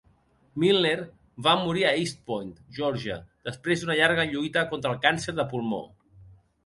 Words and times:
Milner 0.61 0.93
va 1.47 1.51
morir 1.65 1.83
a 1.89 1.91
East 2.05 2.23
Point, 2.31 2.49
Georgia, 2.77 3.19
després 3.51 3.85
d'una 3.85 3.99
llarga 4.03 4.27
lluita 4.33 4.65
contra 4.73 4.95
el 4.95 4.99
càncer 5.05 5.37
de 5.43 5.47
pulmó. 5.53 5.85